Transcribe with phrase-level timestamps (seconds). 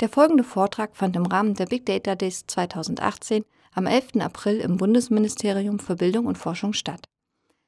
[0.00, 4.16] Der folgende Vortrag fand im Rahmen der Big Data Days 2018 am 11.
[4.20, 7.04] April im Bundesministerium für Bildung und Forschung statt.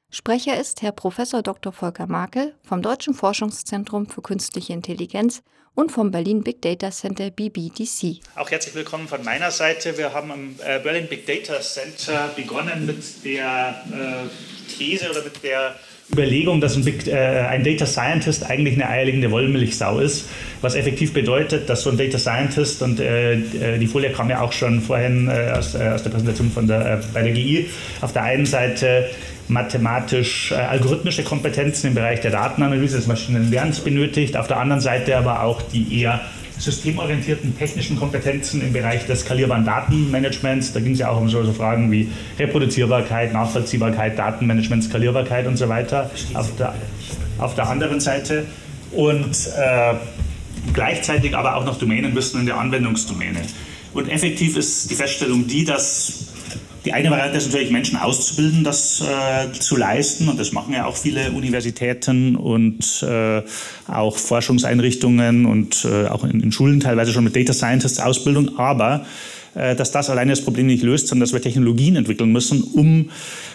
[0.09, 1.17] Sprecher ist Herr Prof.
[1.43, 1.71] Dr.
[1.71, 5.43] Volker Makel vom Deutschen Forschungszentrum für Künstliche Intelligenz
[5.75, 8.21] und vom Berlin Big Data Center BBDC.
[8.35, 9.95] Auch herzlich willkommen von meiner Seite.
[9.99, 15.43] Wir haben am äh, Berlin Big Data Center begonnen mit der äh, These oder mit
[15.43, 15.75] der
[16.11, 20.29] Überlegung, dass ein, Big, äh, ein, Data Scientist eigentlich eine eierlegende Wollmilchsau ist,
[20.61, 24.41] was effektiv bedeutet, dass so ein Data Scientist, und äh, äh die Folie kam ja
[24.41, 27.69] auch schon vorhin äh, aus, äh, aus, der Präsentation von der, äh, bei der GI,
[28.01, 29.09] auf der einen Seite
[29.47, 35.61] mathematisch-algorithmische Kompetenzen im Bereich der Datenanalyse des Maschinenlernens benötigt, auf der anderen Seite aber auch
[35.61, 36.21] die eher
[36.63, 40.71] systemorientierten technischen Kompetenzen im Bereich des skalierbaren Datenmanagements.
[40.71, 45.67] Da ging es ja auch um so, Fragen wie Reproduzierbarkeit, Nachvollziehbarkeit, Datenmanagement, Skalierbarkeit und so
[45.67, 46.09] weiter.
[46.33, 46.73] Auf der,
[47.37, 48.45] auf der anderen Seite.
[48.91, 49.95] Und äh,
[50.73, 53.41] gleichzeitig aber auch noch Domänenwissen in der Anwendungsdomäne.
[53.93, 56.22] Und effektiv ist die Feststellung die, dass
[56.85, 60.27] die eine Variante ist natürlich, Menschen auszubilden, das äh, zu leisten.
[60.27, 63.41] Und das machen ja auch viele Universitäten und äh,
[63.87, 68.57] auch Forschungseinrichtungen und äh, auch in, in, Schulen teilweise schon mit Data Scientists Ausbildung.
[68.57, 69.05] Aber
[69.55, 73.09] äh, dass das alleine das Problem nicht löst, sondern dass wir Technologien entwickeln müssen, um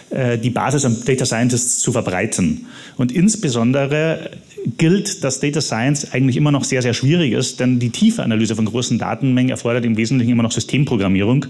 [0.09, 2.65] äh, die Basis an Data Scientists zu verbreiten.
[2.97, 4.31] Und insbesondere
[4.77, 8.55] gilt, dass Data Science eigentlich immer noch sehr, sehr schwierig ist, denn die tiefe Analyse
[8.55, 11.45] von großen Datenmengen erfordert im Wesentlichen immer noch Systemprogrammierung.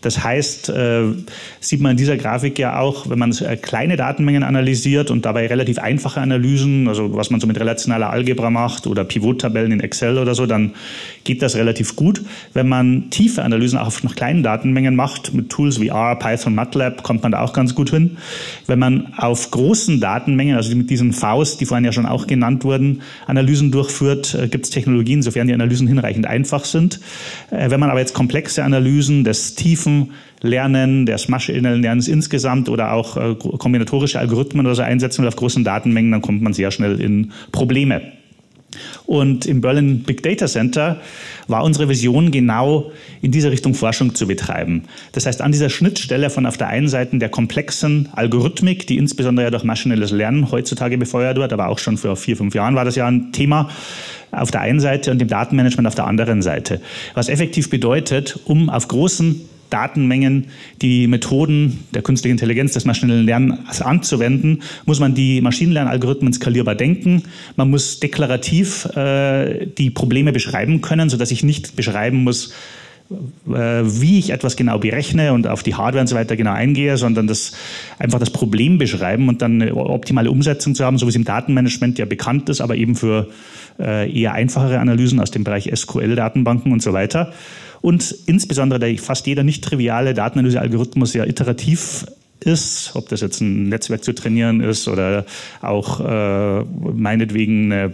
[0.00, 1.04] Das heißt, äh,
[1.60, 5.46] sieht man in dieser Grafik ja auch, wenn man äh, kleine Datenmengen analysiert und dabei
[5.46, 10.18] relativ einfache Analysen, also was man so mit relationaler Algebra macht oder Pivot-Tabellen in Excel
[10.18, 10.74] oder so, dann
[11.24, 12.22] geht das relativ gut.
[12.52, 16.54] Wenn man tiefe Analysen auch auf noch kleinen Datenmengen macht, mit Tools wie R, Python,
[16.54, 18.18] MATLAB, kommt man da auch ganz gut hin.
[18.66, 22.43] Wenn man auf großen Datenmengen, also mit diesen Vs, die vorhin ja schon auch genannt
[22.64, 27.00] wurden, Analysen durchführt, äh, gibt es Technologien, sofern die Analysen hinreichend einfach sind.
[27.50, 30.12] Wenn man aber jetzt komplexe Analysen des tiefen
[30.44, 35.36] Lernen, des maschinellen Lernens insgesamt oder auch äh, kombinatorische Algorithmen oder so einsetzen will auf
[35.36, 38.02] großen Datenmengen, dann kommt man sehr schnell in Probleme.
[39.06, 41.00] Und im Berlin Big Data Center
[41.48, 42.90] war unsere Vision genau
[43.22, 44.84] in diese Richtung Forschung zu betreiben.
[45.12, 49.46] Das heißt, an dieser Schnittstelle von auf der einen Seite der komplexen Algorithmik, die insbesondere
[49.46, 52.84] ja durch maschinelles Lernen heutzutage befeuert wird, aber auch schon vor vier, fünf Jahren war
[52.84, 53.68] das ja ein Thema,
[54.30, 56.80] auf der einen Seite und dem Datenmanagement auf der anderen Seite.
[57.14, 59.40] Was effektiv bedeutet, um auf großen
[59.74, 60.46] Datenmengen
[60.80, 67.24] die Methoden der künstlichen Intelligenz, des maschinellen Lernens anzuwenden, muss man die Maschinenlernalgorithmen skalierbar denken.
[67.56, 72.54] Man muss deklarativ äh, die Probleme beschreiben können, sodass ich nicht beschreiben muss,
[73.10, 77.26] wie ich etwas genau berechne und auf die Hardware und so weiter genau eingehe, sondern
[77.26, 77.52] das
[77.98, 81.24] einfach das Problem beschreiben und dann eine optimale Umsetzung zu haben, so wie es im
[81.24, 83.28] Datenmanagement ja bekannt ist, aber eben für
[83.78, 87.32] äh, eher einfachere Analysen aus dem Bereich SQL-Datenbanken und so weiter.
[87.82, 92.06] Und insbesondere der fast jeder nicht triviale Datenanalyse-Algorithmus ja iterativ
[92.44, 95.26] ist, ob das jetzt ein Netzwerk zu trainieren ist oder
[95.60, 97.92] auch äh, meinetwegen eine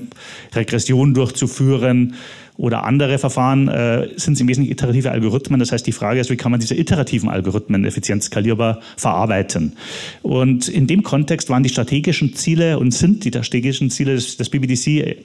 [0.54, 2.14] Regression durchzuführen
[2.60, 5.58] oder andere Verfahren, äh, sind es im Wesentlichen iterative Algorithmen.
[5.58, 9.72] Das heißt, die Frage ist, wie kann man diese iterativen Algorithmen effizient skalierbar verarbeiten?
[10.20, 14.50] Und in dem Kontext waren die strategischen Ziele und sind die strategischen Ziele des, des
[14.50, 15.16] BBDC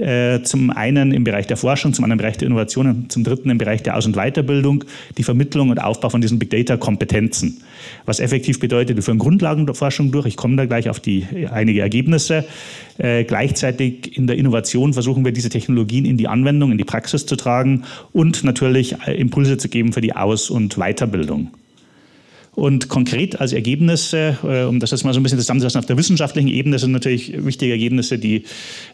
[0.00, 3.22] äh, zum einen im Bereich der Forschung, zum anderen im Bereich der Innovation und zum
[3.22, 4.84] dritten im Bereich der Aus- und Weiterbildung,
[5.18, 7.62] die Vermittlung und Aufbau von diesen Big Data-Kompetenzen.
[8.06, 10.26] Was effektiv bedeutet, wir führen Grundlagenforschung durch.
[10.26, 12.44] Ich komme da gleich auf die einige Ergebnisse.
[12.98, 17.26] Äh, gleichzeitig in der Innovation versuchen wir diese Technologien in die Anwendung, in die Praxis
[17.26, 21.50] zu tragen und natürlich äh, Impulse zu geben für die Aus- und Weiterbildung.
[22.54, 25.96] Und konkret als Ergebnisse, äh, um das jetzt mal so ein bisschen zusammenzufassen, auf der
[25.96, 28.44] wissenschaftlichen Ebene sind natürlich wichtige Ergebnisse die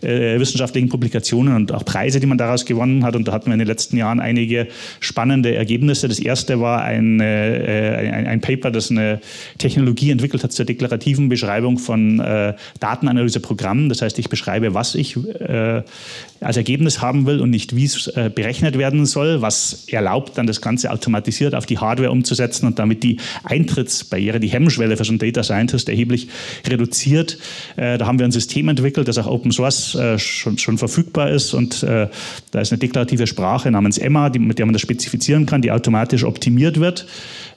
[0.00, 3.16] äh, wissenschaftlichen Publikationen und auch Preise, die man daraus gewonnen hat.
[3.16, 4.68] Und da hatten wir in den letzten Jahren einige
[5.00, 6.06] spannende Ergebnisse.
[6.06, 9.20] Das erste war ein, äh, ein, ein Paper, das eine
[9.58, 13.88] Technologie entwickelt hat zur deklarativen Beschreibung von äh, Datenanalyseprogrammen.
[13.88, 15.82] Das heißt, ich beschreibe, was ich äh,
[16.40, 20.46] als Ergebnis haben will und nicht, wie es äh, berechnet werden soll, was erlaubt, dann
[20.46, 23.16] das Ganze automatisiert auf die Hardware umzusetzen und damit die
[23.48, 26.28] Eintrittsbarriere, die Hemmschwelle für so einen Data Scientist erheblich
[26.66, 27.38] reduziert.
[27.76, 31.30] Äh, da haben wir ein System entwickelt, das auch Open Source äh, schon, schon verfügbar
[31.30, 32.08] ist und äh,
[32.50, 35.70] da ist eine deklarative Sprache namens Emma, die, mit der man das spezifizieren kann, die
[35.70, 37.06] automatisch optimiert wird.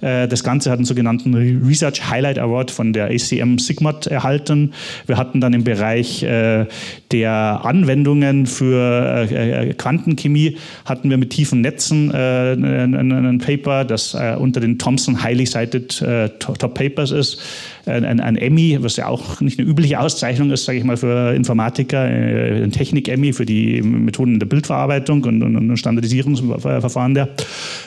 [0.02, 4.74] Äh, das Ganze hat einen sogenannten Research Highlight Award von der ACM Sigmat erhalten.
[5.06, 6.66] Wir hatten dann im Bereich äh,
[7.12, 14.78] der Anwendungen für äh, Quantenchemie hatten wir mit tiefen Netzen ein Paper, das unter den
[14.78, 17.40] Thomson Highly Cited äh, Uh, Top Papers ist,
[17.86, 21.34] ein, ein, Emmy, was ja auch nicht eine übliche Auszeichnung ist, sage ich mal, für
[21.34, 27.30] Informatiker, äh, ein Technik-Emmy für die Methoden der Bildverarbeitung und, und, und Standardisierungsverfahren der.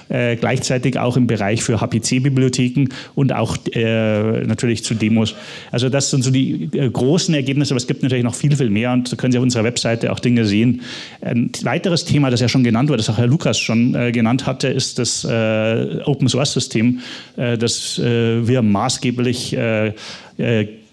[0.08, 5.35] Äh, gleichzeitig auch im Bereich für HPC-Bibliotheken und auch äh, natürlich zu Demos.
[5.70, 8.70] Also das sind so die äh, großen Ergebnisse, aber es gibt natürlich noch viel, viel
[8.70, 10.82] mehr und da können Sie auf unserer Webseite auch Dinge sehen.
[11.23, 14.46] Ein weiteres Thema, das ja schon genannt wurde, das auch Herr Lukas schon äh, genannt
[14.46, 17.00] hatte, ist das äh, Open-Source-System,
[17.37, 19.56] das wir maßgeblich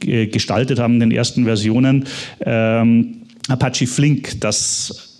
[0.03, 2.05] gestaltet haben in den ersten Versionen.
[2.41, 5.10] Ähm, Apache Flink, das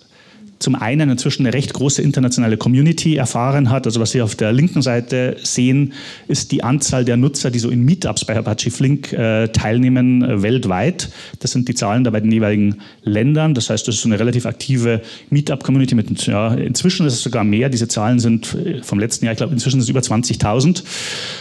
[0.62, 3.86] zum einen inzwischen eine recht große internationale Community erfahren hat.
[3.86, 5.92] Also was Sie auf der linken Seite sehen,
[6.28, 10.42] ist die Anzahl der Nutzer, die so in Meetups bei Apache Flink äh, teilnehmen äh,
[10.42, 11.10] weltweit.
[11.40, 13.54] Das sind die Zahlen da bei den jeweiligen Ländern.
[13.54, 17.68] Das heißt, das ist so eine relativ aktive Meetup-Community ja, inzwischen ist es sogar mehr.
[17.68, 20.82] Diese Zahlen sind äh, vom letzten Jahr, ich glaube, inzwischen sind es über 20.000.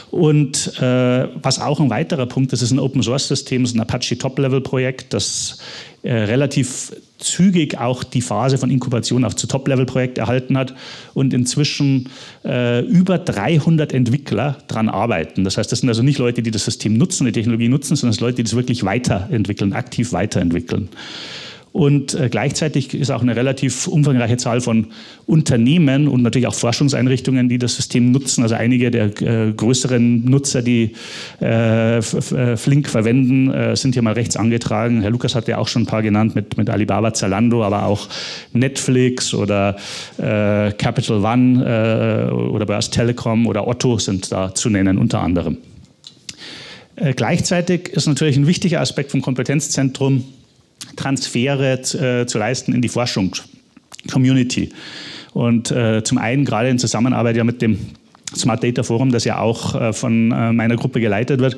[0.10, 5.14] Und äh, was auch ein weiterer Punkt ist, ist ein Open-Source-System, ist ein Apache Top-Level-Projekt,
[5.14, 5.60] das
[6.04, 10.74] äh, relativ zügig auch die Phase von Inkubation auf zu Top-Level-Projekt erhalten hat
[11.14, 12.10] und inzwischen
[12.44, 15.44] äh, über 300 Entwickler daran arbeiten.
[15.44, 18.12] Das heißt, das sind also nicht Leute, die das System nutzen, die Technologie nutzen, sondern
[18.12, 20.90] es sind Leute, die das wirklich weiterentwickeln, aktiv weiterentwickeln.
[21.74, 24.88] Und äh, gleichzeitig ist auch eine relativ umfangreiche Zahl von
[25.26, 28.44] Unternehmen und natürlich auch Forschungseinrichtungen, die das System nutzen.
[28.44, 30.92] Also einige der äh, größeren Nutzer, die
[31.40, 35.02] äh, Flink verwenden, sind hier mal rechts angetragen.
[35.02, 38.10] Herr Lukas hat ja auch schon ein paar genannt mit, mit Alibaba, Zalando, aber auch
[38.54, 39.78] Netflix oder
[40.18, 45.58] Capital One oder Börse Telekom oder Otto sind da zu nennen, unter anderem.
[47.16, 50.24] Gleichzeitig ist natürlich ein wichtiger Aspekt vom Kompetenzzentrum,
[50.96, 54.72] Transfere äh, zu leisten in die Forschungscommunity.
[55.34, 57.80] Und äh, zum einen gerade in Zusammenarbeit ja mit dem
[58.36, 61.58] Smart Data Forum, das ja auch äh, von äh, meiner Gruppe geleitet wird,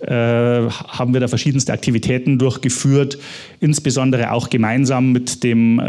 [0.00, 3.18] äh, haben wir da verschiedenste Aktivitäten durchgeführt,
[3.60, 5.80] insbesondere auch gemeinsam mit dem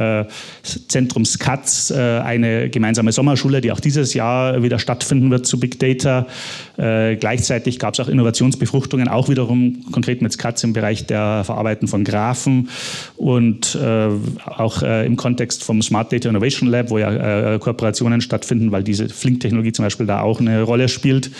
[0.87, 6.27] Zentrum SCATS, eine gemeinsame Sommerschule, die auch dieses Jahr wieder stattfinden wird zu Big Data.
[6.75, 12.03] Gleichzeitig gab es auch Innovationsbefruchtungen, auch wiederum konkret mit SCATS im Bereich der Verarbeitung von
[12.03, 12.69] Graphen
[13.17, 13.77] und
[14.45, 19.73] auch im Kontext vom Smart Data Innovation Lab, wo ja Kooperationen stattfinden, weil diese Flink-Technologie
[19.73, 21.31] zum Beispiel da auch eine Rolle spielt.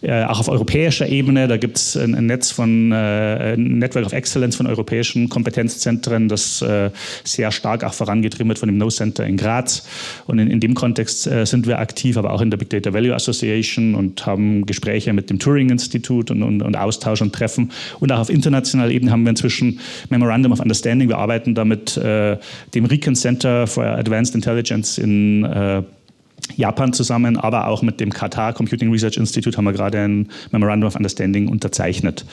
[0.00, 4.12] Äh, auch auf europäischer Ebene, da gibt es ein, ein, Netz von äh, Network of
[4.12, 6.90] Excellence von europäischen Kompetenzzentren, das äh,
[7.24, 9.86] sehr stark auch vorangetrieben wird von dem No Center in Graz.
[10.26, 12.92] Und in, in dem Kontext äh, sind wir aktiv, aber auch in der Big Data
[12.92, 17.70] Value Association und haben Gespräche mit dem Turing Institut und, und, und Austausch und Treffen.
[18.00, 21.08] Und auch auf internationaler Ebene haben wir inzwischen Memorandum of Understanding.
[21.08, 22.36] Wir arbeiten da mit äh,
[22.74, 25.82] dem Riken Center for Advanced Intelligence in äh,
[26.56, 30.88] Japan zusammen, aber auch mit dem Qatar Computing Research Institute haben wir gerade ein Memorandum
[30.88, 32.24] of Understanding unterzeichnet.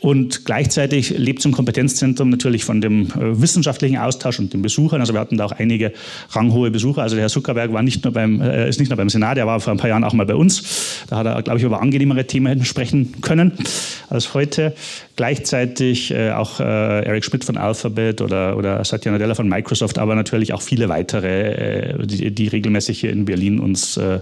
[0.00, 5.00] Und gleichzeitig lebt zum Kompetenzzentrum natürlich von dem äh, wissenschaftlichen Austausch und den Besuchern.
[5.00, 5.92] Also wir hatten da auch einige
[6.30, 7.02] ranghohe Besucher.
[7.02, 9.46] Also der Herr Zuckerberg war nicht nur beim, äh, ist nicht nur beim Senat, er
[9.46, 11.04] war vor ein paar Jahren auch mal bei uns.
[11.08, 13.52] Da hat er, glaube ich, über angenehmere Themen sprechen können
[14.08, 14.74] als heute.
[15.16, 20.14] Gleichzeitig äh, auch äh, Eric Schmidt von Alphabet oder, oder Satya Nadella von Microsoft, aber
[20.14, 24.20] natürlich auch viele weitere, äh, die, die, regelmäßig hier in Berlin uns äh,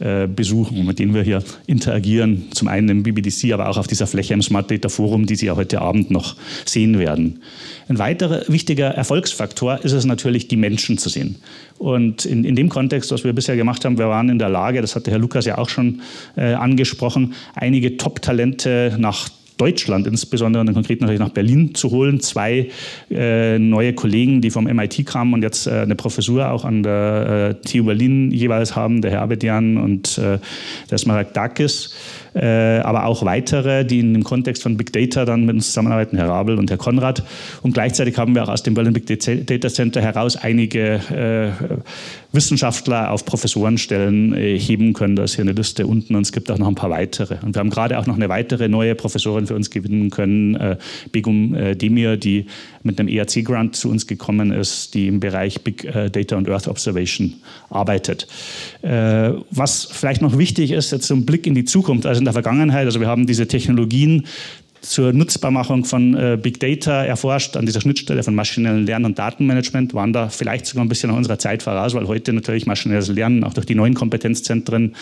[0.00, 2.44] äh, besuchen, mit denen wir hier interagieren.
[2.52, 5.46] Zum einen im BBDC, aber auch auf dieser Fläche im Smart Data Forum, die Sie
[5.46, 7.42] ja heute Abend noch sehen werden.
[7.88, 11.36] Ein weiterer wichtiger Erfolgsfaktor ist es natürlich, die Menschen zu sehen.
[11.78, 14.80] Und in, in dem Kontext, was wir bisher gemacht haben, wir waren in der Lage,
[14.80, 16.00] das hatte Herr Lukas ja auch schon
[16.36, 22.20] äh, angesprochen, einige Top-Talente nach Deutschland insbesondere und konkret natürlich nach Berlin zu holen.
[22.20, 22.68] Zwei
[23.10, 27.58] äh, neue Kollegen, die vom MIT kamen und jetzt äh, eine Professur auch an der
[27.62, 30.38] äh, TU Berlin jeweils haben, der Herr Abedian und äh,
[30.90, 31.94] der Smaragdakis.
[32.34, 36.16] Äh, aber auch weitere, die in dem Kontext von Big Data dann mit uns zusammenarbeiten,
[36.16, 37.22] Herr Rabel und Herr Konrad.
[37.62, 41.74] Und gleichzeitig haben wir auch aus dem Berlin Big Data Center heraus einige äh,
[42.32, 45.14] Wissenschaftler auf Professorenstellen äh, heben können.
[45.14, 47.36] Da ist hier eine Liste unten und es gibt auch noch ein paar weitere.
[47.44, 50.76] Und wir haben gerade auch noch eine weitere neue Professorin für uns gewinnen können,
[51.12, 52.46] Begum Demir, die
[52.82, 57.34] mit einem ERC-Grant zu uns gekommen ist, die im Bereich Big Data und Earth Observation
[57.70, 58.26] arbeitet.
[58.82, 62.06] Was vielleicht noch wichtig ist, jetzt so ein Blick in die Zukunft.
[62.06, 62.86] Also in der Vergangenheit.
[62.86, 64.26] Also wir haben diese Technologien
[64.84, 69.94] zur Nutzbarmachung von äh, Big Data erforscht, an dieser Schnittstelle von maschinellem Lernen und Datenmanagement,
[69.94, 73.44] waren da vielleicht sogar ein bisschen nach unserer Zeit voraus, weil heute natürlich maschinelles Lernen
[73.44, 74.94] auch durch die neuen Kompetenzzentren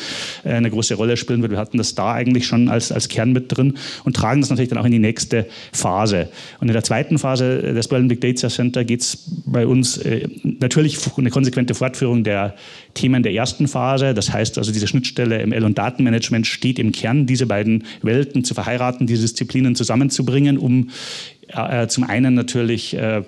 [0.45, 1.53] äh, eine große Rolle spielen wird.
[1.53, 3.75] Wir hatten das da eigentlich schon als, als Kern mit drin
[4.05, 6.29] und tragen das natürlich dann auch in die nächste Phase.
[6.61, 10.29] Und in der zweiten Phase des Berlin Big Data Center geht es bei uns äh,
[10.43, 12.55] natürlich eine konsequente Fortführung der
[12.95, 14.15] Themen der ersten Phase.
[14.15, 18.55] Das heißt also, diese Schnittstelle ML und Datenmanagement steht im Kern, diese beiden Welten zu
[18.55, 20.91] verheiraten, diese Disziplinen zusammenzubringen, um
[21.49, 23.23] äh, zum einen natürlich äh,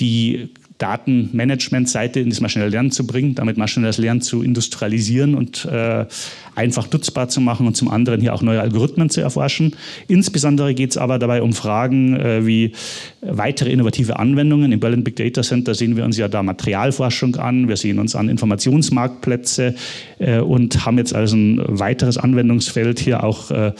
[0.00, 6.06] die Datenmanagement-Seite in das maschinelle Lernen zu bringen, damit maschinelles Lernen zu industrialisieren und äh,
[6.54, 9.76] einfach nutzbar zu machen und zum anderen hier auch neue Algorithmen zu erforschen.
[10.08, 12.72] Insbesondere geht es aber dabei um Fragen äh, wie
[13.20, 14.72] weitere innovative Anwendungen.
[14.72, 18.16] Im Berlin Big Data Center sehen wir uns ja da Materialforschung an, wir sehen uns
[18.16, 19.74] an Informationsmarktplätze
[20.18, 23.72] äh, und haben jetzt also ein weiteres Anwendungsfeld hier auch äh,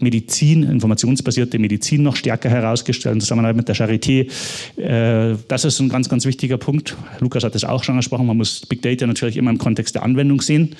[0.00, 4.28] Medizin, informationsbasierte Medizin noch stärker herausgestellt in Zusammenarbeit mit der Charité.
[4.76, 6.96] Äh, das ist ein ganz, ganz wichtiger Punkt.
[7.18, 10.04] Lukas hat es auch schon angesprochen, man muss Big Data natürlich immer im Kontext der
[10.04, 10.76] Anwendung sehen.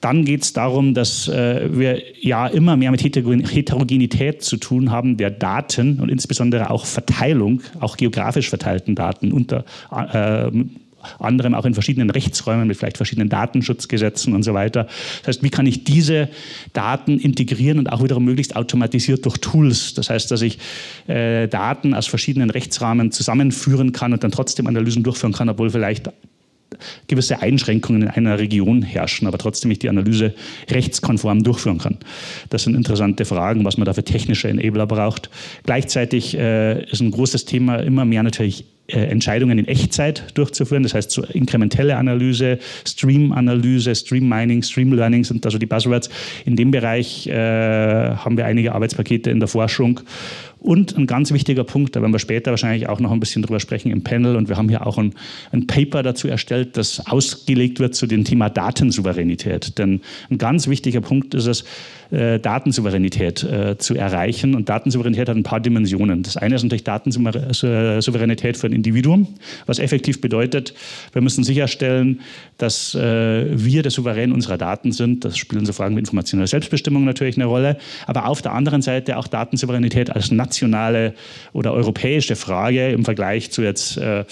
[0.00, 5.18] Dann geht es darum, dass äh, wir ja immer mehr mit Heterogenität zu tun haben
[5.18, 10.50] der Daten und insbesondere auch Verteilung, auch geografisch verteilten Daten unter äh,
[11.18, 14.86] anderem auch in verschiedenen Rechtsräumen mit vielleicht verschiedenen Datenschutzgesetzen und so weiter.
[15.20, 16.28] Das heißt, wie kann ich diese
[16.72, 19.94] Daten integrieren und auch wiederum möglichst automatisiert durch Tools?
[19.94, 20.58] Das heißt, dass ich
[21.06, 26.10] äh, Daten aus verschiedenen Rechtsrahmen zusammenführen kann und dann trotzdem Analysen durchführen kann, obwohl vielleicht
[27.08, 30.34] gewisse Einschränkungen in einer Region herrschen, aber trotzdem ich die Analyse
[30.70, 31.98] rechtskonform durchführen kann.
[32.50, 35.30] Das sind interessante Fragen, was man da für technische Enabler braucht.
[35.64, 40.82] Gleichzeitig äh, ist ein großes Thema immer mehr natürlich Entscheidungen in Echtzeit durchzuführen.
[40.82, 46.10] Das heißt, so inkrementelle Analyse, Stream-Analyse, Stream-Mining, Stream-Learning sind also die Buzzwords.
[46.44, 50.00] In dem Bereich äh, haben wir einige Arbeitspakete in der Forschung
[50.62, 53.58] und ein ganz wichtiger Punkt, da werden wir später wahrscheinlich auch noch ein bisschen drüber
[53.58, 54.36] sprechen im Panel.
[54.36, 55.12] Und wir haben hier auch ein,
[55.50, 59.76] ein Paper dazu erstellt, das ausgelegt wird zu dem Thema Datensouveränität.
[59.78, 61.64] Denn ein ganz wichtiger Punkt ist es,
[62.12, 64.54] äh, Datensouveränität äh, zu erreichen.
[64.54, 66.22] Und Datensouveränität hat ein paar Dimensionen.
[66.22, 69.26] Das eine ist natürlich Datensouveränität für ein Individuum,
[69.66, 70.74] was effektiv bedeutet,
[71.12, 72.20] wir müssen sicherstellen,
[72.58, 75.24] dass äh, wir der Souverän unserer Daten sind.
[75.24, 77.76] Das spielen so Fragen wie informationelle Selbstbestimmung natürlich eine Rolle.
[78.06, 81.14] Aber auf der anderen Seite auch Datensouveränität als nationale
[81.52, 84.24] oder europäische Frage im Vergleich zu jetzt äh, äh,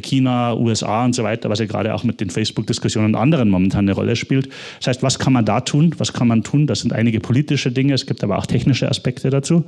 [0.00, 3.84] China, USA und so weiter, was ja gerade auch mit den Facebook-Diskussionen und anderen momentan
[3.84, 4.48] eine Rolle spielt.
[4.78, 5.94] Das heißt, was kann man da tun?
[5.98, 6.66] Was kann man tun?
[6.66, 9.64] Das sind einige politische Dinge, es gibt aber auch technische Aspekte dazu.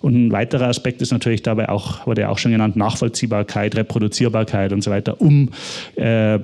[0.00, 4.72] Und ein weiterer Aspekt ist natürlich dabei auch, wurde ja auch schon genannt, Nachvollziehbarkeit, Reproduzierbarkeit
[4.72, 5.50] und so weiter, um
[5.96, 6.38] äh,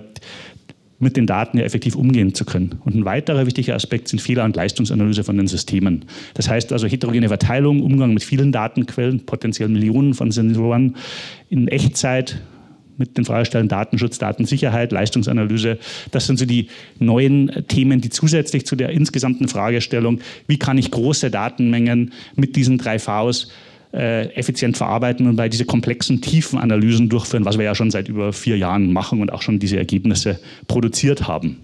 [0.99, 2.81] mit den Daten ja effektiv umgehen zu können.
[2.85, 6.05] Und ein weiterer wichtiger Aspekt sind Fehler- und Leistungsanalyse von den Systemen.
[6.35, 10.97] Das heißt also heterogene Verteilung, Umgang mit vielen Datenquellen, potenziell Millionen von Sensoren
[11.49, 12.41] in Echtzeit,
[12.99, 15.78] mit den Fragestellen Datenschutz, Datensicherheit, Leistungsanalyse.
[16.11, 20.90] Das sind so die neuen Themen, die zusätzlich zu der insgesamten Fragestellung, wie kann ich
[20.90, 23.49] große Datenmengen mit diesen drei Vs
[23.93, 28.09] äh, effizient verarbeiten und bei diese komplexen, tiefen Analysen durchführen, was wir ja schon seit
[28.09, 31.57] über vier Jahren machen und auch schon diese Ergebnisse produziert haben.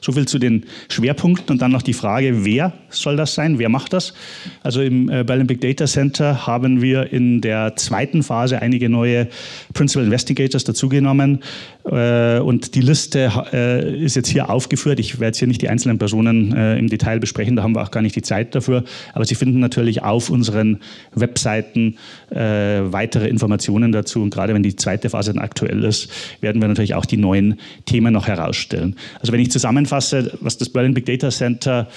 [0.00, 3.68] So viel zu den Schwerpunkten und dann noch die Frage, wer soll das sein, wer
[3.68, 4.14] macht das?
[4.62, 9.28] Also im äh, Berlin Big Data Center haben wir in der zweiten Phase einige neue
[9.74, 11.40] Principal Investigators dazugenommen
[11.84, 14.98] äh, und die Liste äh, ist jetzt hier aufgeführt.
[15.00, 17.90] Ich werde jetzt hier nicht die einzelnen Personen im Detail besprechen, da haben wir auch
[17.90, 18.84] gar nicht die Zeit dafür,
[19.14, 20.80] aber Sie finden natürlich auf unseren
[21.14, 21.96] Webseiten
[22.30, 26.94] weitere Informationen dazu und gerade wenn die zweite Phase dann aktuell ist, werden wir natürlich
[26.94, 28.96] auch die neuen Themen noch herausstellen.
[29.20, 31.88] Also wenn ich zusammen zusammenfasse, was das Berlin Big Data Center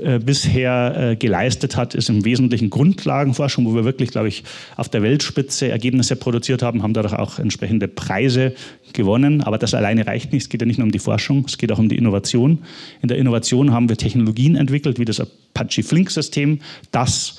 [0.00, 4.44] äh, bisher äh, geleistet hat, ist im Wesentlichen Grundlagenforschung, wo wir wirklich, glaube ich,
[4.76, 8.54] auf der Weltspitze Ergebnisse produziert haben, haben dadurch auch entsprechende Preise
[8.92, 9.42] gewonnen.
[9.42, 10.42] Aber das alleine reicht nicht.
[10.42, 12.58] Es geht ja nicht nur um die Forschung, es geht auch um die Innovation.
[13.02, 16.60] In der Innovation haben wir Technologien entwickelt, wie das Apache Flink-System,
[16.92, 17.37] das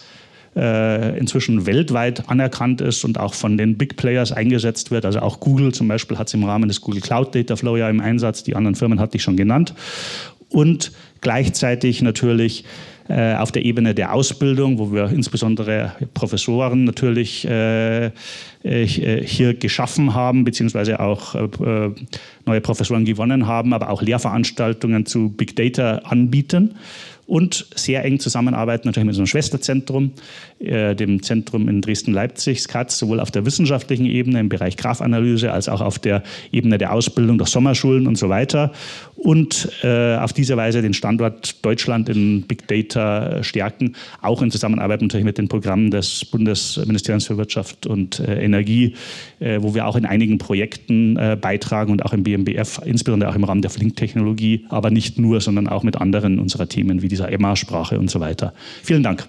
[0.59, 5.05] äh, inzwischen weltweit anerkannt ist und auch von den Big Players eingesetzt wird.
[5.05, 7.89] Also auch Google zum Beispiel hat es im Rahmen des Google Cloud Data Flow ja
[7.89, 8.43] im Einsatz.
[8.43, 9.73] Die anderen Firmen hatte ich schon genannt.
[10.49, 12.65] Und gleichzeitig natürlich
[13.09, 18.11] äh, auf der Ebene der Ausbildung, wo wir insbesondere Professoren natürlich äh,
[18.63, 21.33] äh, hier geschaffen haben, beziehungsweise auch
[22.45, 26.75] neue Professoren gewonnen haben, aber auch Lehrveranstaltungen zu Big Data anbieten
[27.29, 30.11] und sehr eng zusammenarbeiten natürlich mit unserem Schwesterzentrum,
[30.59, 35.69] äh, dem Zentrum in Dresden-Leipzig, SCATS, sowohl auf der wissenschaftlichen Ebene im Bereich Grafanalyse als
[35.69, 38.71] auch auf der Ebene der Ausbildung durch Sommerschulen und so weiter
[39.15, 45.01] und äh, auf diese Weise den Standort Deutschland in Big Data stärken, auch in Zusammenarbeit
[45.01, 48.95] natürlich mit den Programmen des Bundesministeriums für Wirtschaft und äh, Energie,
[49.39, 53.35] äh, wo wir auch in einigen Projekten äh, beitragen und auch im BMBF, insbesondere auch
[53.35, 57.19] im Rahmen der Flink-Technologie, aber nicht nur, sondern auch mit anderen unserer Themen wie die
[57.19, 58.53] dieser EMA-Sprache und so weiter.
[58.83, 59.27] Vielen Dank.